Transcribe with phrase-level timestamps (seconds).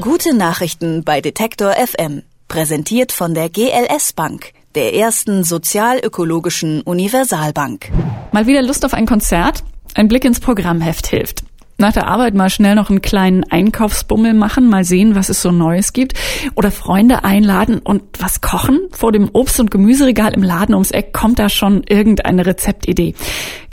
[0.00, 2.22] Gute Nachrichten bei Detektor FM.
[2.48, 7.92] Präsentiert von der GLS Bank, der ersten sozialökologischen Universalbank.
[8.32, 9.62] Mal wieder Lust auf ein Konzert?
[9.94, 11.44] Ein Blick ins Programmheft hilft.
[11.76, 15.50] Nach der Arbeit mal schnell noch einen kleinen Einkaufsbummel machen, mal sehen, was es so
[15.50, 16.14] Neues gibt.
[16.54, 18.80] Oder Freunde einladen und was kochen.
[18.92, 23.14] Vor dem Obst- und Gemüseregal im Laden ums Eck kommt da schon irgendeine Rezeptidee.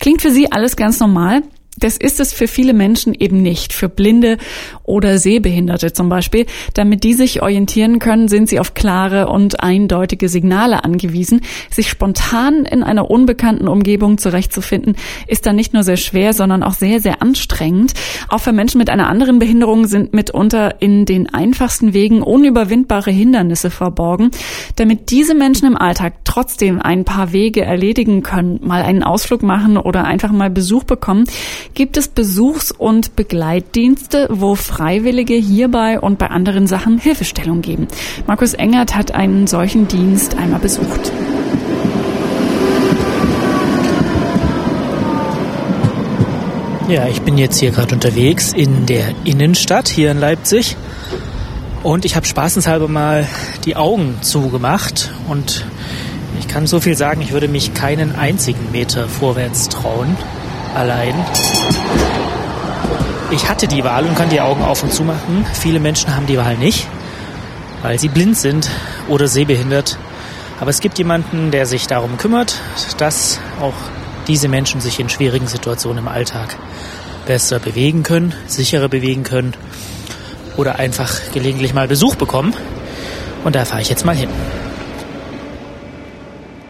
[0.00, 1.42] Klingt für Sie alles ganz normal?
[1.78, 4.38] Das ist es für viele Menschen eben nicht, für Blinde
[4.82, 6.46] oder Sehbehinderte zum Beispiel.
[6.74, 11.42] Damit die sich orientieren können, sind sie auf klare und eindeutige Signale angewiesen.
[11.70, 16.74] Sich spontan in einer unbekannten Umgebung zurechtzufinden, ist dann nicht nur sehr schwer, sondern auch
[16.74, 17.92] sehr, sehr anstrengend.
[18.28, 23.70] Auch für Menschen mit einer anderen Behinderung sind mitunter in den einfachsten Wegen unüberwindbare Hindernisse
[23.70, 24.30] verborgen.
[24.76, 29.76] Damit diese Menschen im Alltag trotzdem ein paar Wege erledigen können, mal einen Ausflug machen
[29.76, 31.24] oder einfach mal Besuch bekommen,
[31.74, 37.88] gibt es Besuchs- und Begleitdienste, wo Freiwillige hierbei und bei anderen Sachen Hilfestellung geben.
[38.26, 41.12] Markus Engert hat einen solchen Dienst einmal besucht.
[46.88, 50.76] Ja, ich bin jetzt hier gerade unterwegs in der Innenstadt hier in Leipzig
[51.82, 53.26] und ich habe spaßenshalber mal
[53.64, 55.66] die Augen zugemacht und
[56.38, 60.16] ich kann so viel sagen, ich würde mich keinen einzigen Meter vorwärts trauen
[60.76, 61.14] allein.
[63.30, 65.44] Ich hatte die Wahl und kann die Augen auf und zu machen.
[65.52, 66.86] Viele Menschen haben die Wahl nicht,
[67.82, 68.70] weil sie blind sind
[69.08, 69.98] oder sehbehindert.
[70.60, 72.56] Aber es gibt jemanden, der sich darum kümmert,
[72.98, 73.74] dass auch
[74.28, 76.56] diese Menschen sich in schwierigen Situationen im Alltag
[77.26, 79.54] besser bewegen können, sicherer bewegen können
[80.56, 82.54] oder einfach gelegentlich mal Besuch bekommen.
[83.44, 84.30] Und da fahre ich jetzt mal hin.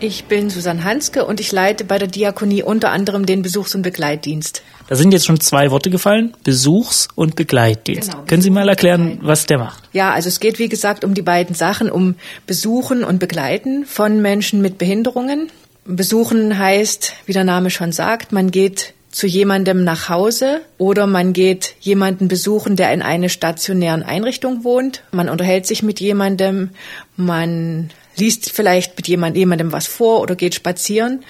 [0.00, 3.82] Ich bin Susanne Hanske und ich leite bei der Diakonie unter anderem den Besuchs- und
[3.82, 4.62] Begleitdienst.
[4.86, 8.12] Da sind jetzt schon zwei Worte gefallen, Besuchs- und Begleitdienst.
[8.12, 8.24] Genau.
[8.26, 9.82] Können Sie mal erklären, was der macht?
[9.92, 12.14] Ja, also es geht wie gesagt um die beiden Sachen, um
[12.46, 15.50] Besuchen und Begleiten von Menschen mit Behinderungen.
[15.84, 21.32] Besuchen heißt, wie der Name schon sagt, man geht zu jemandem nach Hause oder man
[21.32, 25.02] geht jemanden besuchen, der in einer stationären Einrichtung wohnt.
[25.10, 26.70] Man unterhält sich mit jemandem,
[27.16, 31.24] man liest vielleicht mit jemand, jemandem was vor oder geht spazieren.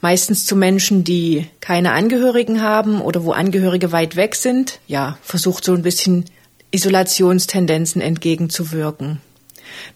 [0.00, 4.80] Meistens zu Menschen, die keine Angehörigen haben oder wo Angehörige weit weg sind.
[4.86, 6.24] Ja, versucht so ein bisschen
[6.70, 9.20] Isolationstendenzen entgegenzuwirken.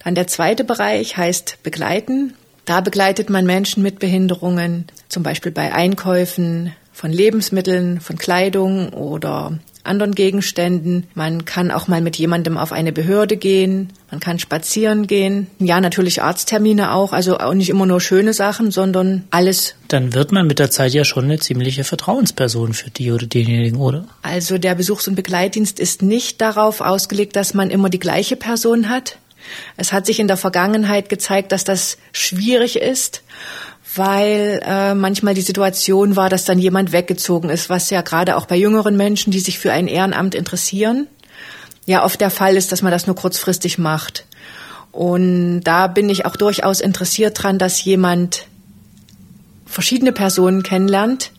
[0.05, 2.35] Dann der zweite Bereich heißt begleiten.
[2.65, 9.59] Da begleitet man Menschen mit Behinderungen, zum Beispiel bei Einkäufen von Lebensmitteln, von Kleidung oder
[9.87, 11.07] anderen Gegenständen.
[11.15, 13.93] Man kann auch mal mit jemandem auf eine Behörde gehen.
[14.11, 15.47] Man kann spazieren gehen.
[15.59, 17.13] Ja, natürlich Arzttermine auch.
[17.13, 19.75] Also auch nicht immer nur schöne Sachen, sondern alles.
[19.89, 23.79] Dann wird man mit der Zeit ja schon eine ziemliche Vertrauensperson für die oder denjenigen,
[23.79, 24.07] oder?
[24.23, 28.89] Also der Besuchs- und Begleitdienst ist nicht darauf ausgelegt, dass man immer die gleiche Person
[28.89, 29.19] hat.
[29.77, 33.23] Es hat sich in der Vergangenheit gezeigt, dass das schwierig ist
[33.97, 38.47] weil äh, manchmal die Situation war, dass dann jemand weggezogen ist, was ja gerade auch
[38.47, 41.07] bei jüngeren Menschen, die sich für ein Ehrenamt interessieren,
[41.87, 44.27] ja oft der Fall ist, dass man das nur kurzfristig macht.
[44.93, 48.47] Und da bin ich auch durchaus interessiert dran, dass jemand
[49.67, 51.33] verschiedene Personen kennenlernt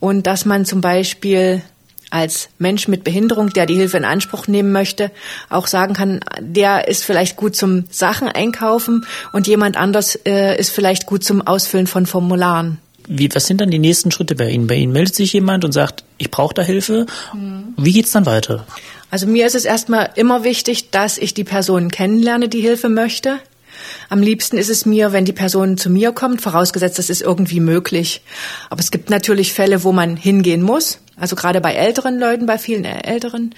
[0.00, 1.62] und dass man zum Beispiel
[2.10, 5.10] als Mensch mit Behinderung, der die Hilfe in Anspruch nehmen möchte,
[5.50, 10.70] auch sagen kann, der ist vielleicht gut zum Sachen einkaufen und jemand anders äh, ist
[10.70, 12.78] vielleicht gut zum Ausfüllen von Formularen.
[13.08, 14.66] Wie, was sind dann die nächsten Schritte bei Ihnen?
[14.66, 17.06] Bei Ihnen meldet sich jemand und sagt, ich brauche da Hilfe.
[17.32, 17.74] Mhm.
[17.78, 18.66] Wie geht's dann weiter?
[19.10, 23.38] Also mir ist es erstmal immer wichtig, dass ich die Person kennenlerne, die Hilfe möchte.
[24.08, 27.60] Am liebsten ist es mir, wenn die Person zu mir kommt, vorausgesetzt, das ist irgendwie
[27.60, 28.22] möglich.
[28.70, 30.98] Aber es gibt natürlich Fälle, wo man hingehen muss.
[31.16, 33.54] Also gerade bei älteren Leuten, bei vielen Älteren.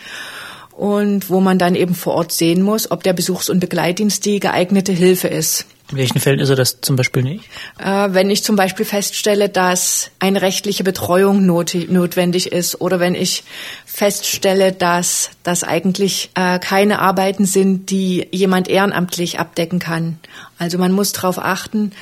[0.72, 4.40] Und wo man dann eben vor Ort sehen muss, ob der Besuchs- und Begleitdienst die
[4.40, 5.66] geeignete Hilfe ist.
[5.90, 7.44] In welchen Fällen ist er das zum Beispiel nicht?
[7.78, 13.14] Äh, wenn ich zum Beispiel feststelle, dass eine rechtliche Betreuung not notwendig ist oder wenn
[13.14, 13.42] ich
[13.86, 20.18] feststelle, dass das eigentlich äh, keine Arbeiten sind, die jemand ehrenamtlich abdecken kann.
[20.58, 21.92] Also man muss darauf achten,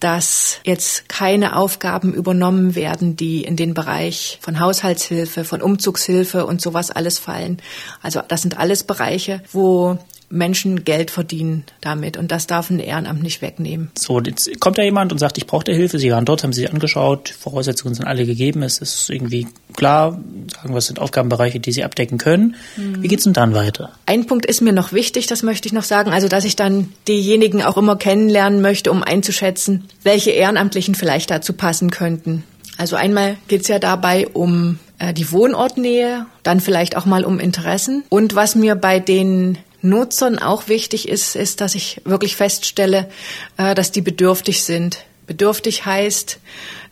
[0.00, 6.60] dass jetzt keine Aufgaben übernommen werden, die in den Bereich von Haushaltshilfe, von Umzugshilfe und
[6.60, 7.58] sowas alles fallen.
[8.02, 13.22] Also das sind alles Bereiche, wo Menschen Geld verdienen damit und das darf ein Ehrenamt
[13.22, 13.90] nicht wegnehmen.
[13.96, 15.98] So, jetzt kommt da jemand und sagt, ich brauche Hilfe.
[15.98, 20.20] Sie waren dort, haben sich angeschaut, Voraussetzungen sind alle gegeben, es ist irgendwie klar,
[20.52, 22.56] sagen wir, es sind Aufgabenbereiche, die Sie abdecken können.
[22.76, 23.02] Mhm.
[23.02, 23.92] Wie geht's denn dann weiter?
[24.06, 26.92] Ein Punkt ist mir noch wichtig, das möchte ich noch sagen, also dass ich dann
[27.08, 32.44] diejenigen auch immer kennenlernen möchte, um einzuschätzen, welche Ehrenamtlichen vielleicht dazu passen könnten.
[32.78, 38.04] Also einmal geht's ja dabei um äh, die Wohnortnähe, dann vielleicht auch mal um Interessen.
[38.08, 39.58] Und was mir bei den
[39.88, 43.08] Nutzern auch wichtig ist, ist, dass ich wirklich feststelle,
[43.56, 44.98] äh, dass die bedürftig sind.
[45.26, 46.38] Bedürftig heißt,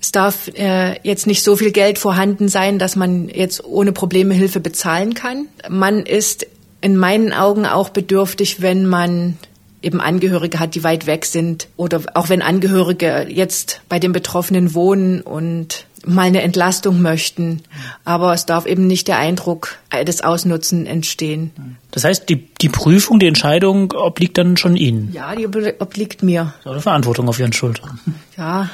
[0.00, 4.34] es darf äh, jetzt nicht so viel Geld vorhanden sein, dass man jetzt ohne Probleme
[4.34, 5.46] Hilfe bezahlen kann.
[5.68, 6.46] Man ist
[6.80, 9.38] in meinen Augen auch bedürftig, wenn man
[9.82, 14.74] eben Angehörige hat, die weit weg sind oder auch wenn Angehörige jetzt bei den Betroffenen
[14.74, 17.62] wohnen und mal eine Entlastung möchten.
[18.04, 21.78] Aber es darf eben nicht der Eindruck des Ausnutzen entstehen.
[21.90, 25.10] Das heißt, die, die Prüfung, die Entscheidung obliegt dann schon Ihnen?
[25.12, 26.54] Ja, die obliegt mir.
[26.64, 28.00] So eine Verantwortung auf Ihren Schultern.
[28.36, 28.70] Ja,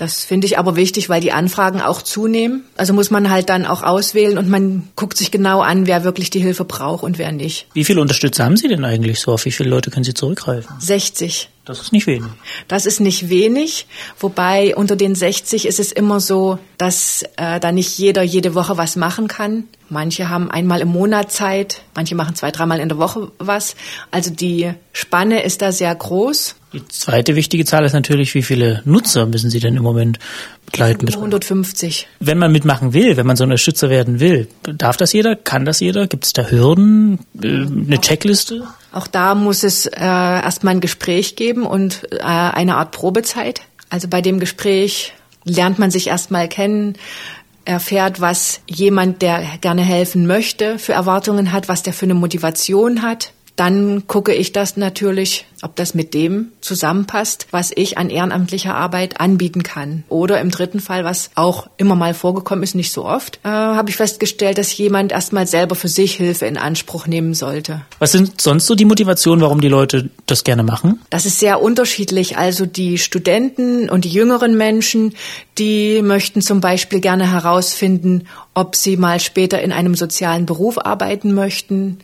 [0.00, 2.64] das finde ich aber wichtig, weil die Anfragen auch zunehmen.
[2.78, 6.30] Also muss man halt dann auch auswählen und man guckt sich genau an, wer wirklich
[6.30, 7.66] die Hilfe braucht und wer nicht.
[7.74, 9.32] Wie viele Unterstützer haben Sie denn eigentlich so?
[9.32, 10.74] Auf wie viele Leute können Sie zurückgreifen?
[10.78, 11.50] 60.
[11.70, 12.32] Das ist nicht wenig.
[12.66, 13.86] Das ist nicht wenig,
[14.18, 18.76] wobei unter den 60 ist es immer so, dass äh, da nicht jeder jede Woche
[18.76, 19.68] was machen kann.
[19.90, 23.74] Manche haben einmal im Monat Zeit, manche machen zwei, dreimal in der Woche was.
[24.12, 26.54] Also die Spanne ist da sehr groß.
[26.72, 30.20] Die zweite wichtige Zahl ist natürlich, wie viele Nutzer müssen Sie denn im Moment
[30.66, 31.08] begleiten?
[31.08, 32.06] 150.
[32.20, 35.34] Wenn man mitmachen will, wenn man so ein Unterstützer werden will, darf das jeder?
[35.34, 36.06] Kann das jeder?
[36.06, 37.18] Gibt es da Hürden?
[37.42, 38.68] Äh, eine Checkliste?
[38.92, 43.62] Auch da muss es äh, erstmal ein Gespräch geben und äh, eine Art Probezeit.
[43.88, 45.14] Also bei dem Gespräch
[45.44, 46.96] lernt man sich erstmal kennen,
[47.64, 53.02] erfährt, was jemand, der gerne helfen möchte, für Erwartungen hat, was der für eine Motivation
[53.02, 53.32] hat.
[53.56, 59.20] Dann gucke ich das natürlich ob das mit dem zusammenpasst, was ich an ehrenamtlicher Arbeit
[59.20, 60.04] anbieten kann.
[60.08, 63.90] Oder im dritten Fall, was auch immer mal vorgekommen ist, nicht so oft, äh, habe
[63.90, 67.82] ich festgestellt, dass jemand erstmal selber für sich Hilfe in Anspruch nehmen sollte.
[67.98, 71.00] Was sind sonst so die Motivationen, warum die Leute das gerne machen?
[71.10, 72.38] Das ist sehr unterschiedlich.
[72.38, 75.14] Also die Studenten und die jüngeren Menschen,
[75.58, 81.32] die möchten zum Beispiel gerne herausfinden, ob sie mal später in einem sozialen Beruf arbeiten
[81.34, 81.98] möchten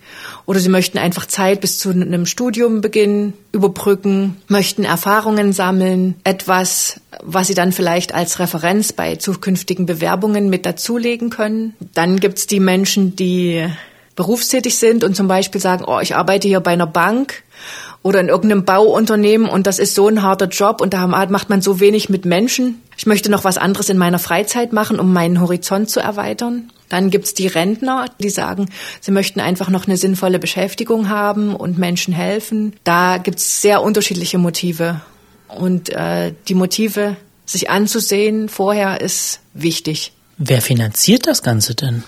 [0.45, 7.01] oder sie möchten einfach Zeit bis zu einem Studium beginnen überbrücken, möchten Erfahrungen sammeln, etwas,
[7.23, 11.75] was sie dann vielleicht als Referenz bei zukünftigen Bewerbungen mit dazulegen können.
[11.95, 13.67] Dann gibt's die Menschen, die
[14.15, 17.43] berufstätig sind und zum Beispiel sagen, oh, ich arbeite hier bei einer Bank
[18.07, 21.61] oder in irgendeinem Bauunternehmen und das ist so ein harter Job und da macht man
[21.61, 22.81] so wenig mit Menschen.
[22.97, 26.71] Ich möchte noch was anderes in meiner Freizeit machen, um meinen Horizont zu erweitern.
[26.89, 28.71] Dann gibt's die Rentner, die sagen,
[29.01, 32.75] sie möchten einfach noch eine sinnvolle Beschäftigung haben und Menschen helfen.
[32.85, 35.01] Da gibt's sehr unterschiedliche Motive.
[35.49, 40.13] Und äh, die Motive sich anzusehen vorher ist wichtig.
[40.39, 42.05] Wer finanziert das Ganze denn?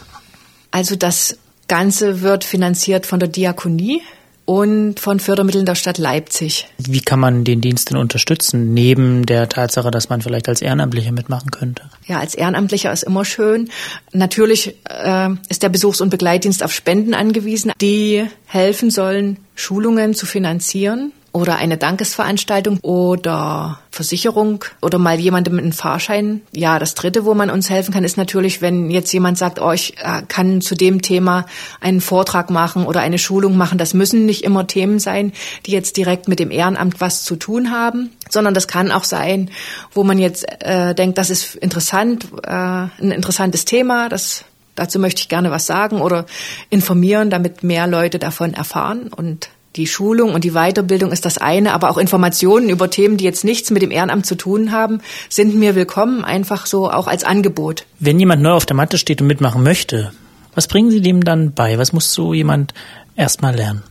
[0.71, 4.01] Also das Ganze wird finanziert von der Diakonie
[4.49, 6.69] und von Fördermitteln der Stadt Leipzig.
[6.79, 11.13] Wie kann man den Dienst denn unterstützen, neben der Tatsache, dass man vielleicht als Ehrenamtlicher
[11.13, 11.83] mitmachen könnte?
[12.07, 13.69] Ja, als Ehrenamtlicher ist immer schön.
[14.13, 20.25] Natürlich äh, ist der Besuchs- und Begleitdienst auf Spenden angewiesen, die helfen sollen, Schulungen zu
[20.25, 26.43] finanzieren oder eine Dankesveranstaltung oder Versicherung oder mal jemandem einen Fahrschein.
[26.53, 29.71] Ja, das dritte, wo man uns helfen kann, ist natürlich, wenn jetzt jemand sagt, oh,
[29.71, 31.47] ich äh, kann zu dem Thema
[31.81, 33.79] einen Vortrag machen oder eine Schulung machen.
[33.79, 35.33] Das müssen nicht immer Themen sein,
[35.67, 39.51] die jetzt direkt mit dem Ehrenamt was zu tun haben, sondern das kann auch sein,
[39.93, 44.45] wo man jetzt äh, denkt, das ist interessant, äh, ein interessantes Thema, das
[44.75, 46.25] Dazu möchte ich gerne was sagen oder
[46.71, 51.73] informieren, damit mehr Leute davon erfahren und die Schulung und die Weiterbildung ist das eine,
[51.73, 55.55] aber auch Informationen über Themen, die jetzt nichts mit dem Ehrenamt zu tun haben, sind
[55.55, 57.85] mir willkommen, einfach so auch als Angebot.
[58.01, 60.13] Wenn jemand neu auf der Matte steht und mitmachen möchte,
[60.55, 61.79] was bringen Sie dem dann bei?
[61.79, 62.75] Was muss so jemand
[63.15, 63.83] erstmal lernen?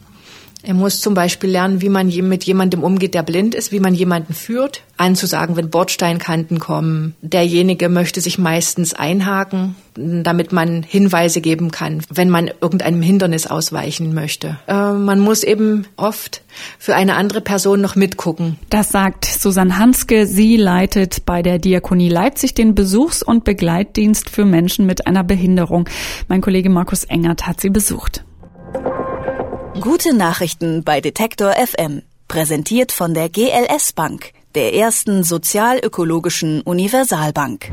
[0.67, 3.93] Er muss zum Beispiel lernen, wie man mit jemandem umgeht, der blind ist, wie man
[3.93, 7.15] jemanden führt, anzusagen, wenn Bordsteinkanten kommen.
[7.21, 14.13] Derjenige möchte sich meistens einhaken, damit man Hinweise geben kann, wenn man irgendeinem Hindernis ausweichen
[14.13, 14.59] möchte.
[14.67, 16.41] Äh, man muss eben oft
[16.77, 18.59] für eine andere Person noch mitgucken.
[18.69, 20.27] Das sagt Susanne Hanske.
[20.27, 25.87] Sie leitet bei der Diakonie Leipzig den Besuchs- und Begleitdienst für Menschen mit einer Behinderung.
[26.27, 28.25] Mein Kollege Markus Engert hat sie besucht.
[29.81, 32.01] Gute Nachrichten bei Detektor FM.
[32.27, 37.71] Präsentiert von der GLS Bank, der ersten sozialökologischen Universalbank.